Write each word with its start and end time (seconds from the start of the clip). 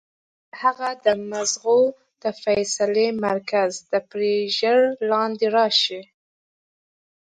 د 0.49 0.53
هغه 0.61 0.89
د 1.05 1.07
مزغو 1.31 1.81
د 2.23 2.25
فېصلې 2.43 3.07
مرکز 3.27 3.71
د 3.91 3.93
پرېشر 4.11 4.77
لاندې 5.09 5.47
راشي 5.57 6.01